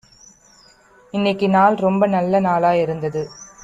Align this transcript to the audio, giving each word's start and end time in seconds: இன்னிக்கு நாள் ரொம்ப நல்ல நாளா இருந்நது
இன்னிக்கு 1.13 1.49
நாள் 1.49 1.75
ரொம்ப 1.77 2.07
நல்ல 2.07 2.39
நாளா 2.39 2.71
இருந்நது 2.73 3.23